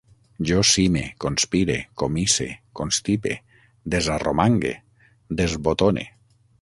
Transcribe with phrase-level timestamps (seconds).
[0.51, 2.47] Jo cime, conspire, comisse,
[2.79, 3.35] constipe,
[3.95, 4.73] desarromangue,
[5.43, 6.09] desbotone